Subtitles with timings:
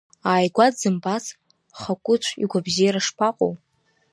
[0.31, 1.25] Ааигәа дзымбац,
[1.79, 3.53] Хакәыцә игәабзиара шԥаҟоу?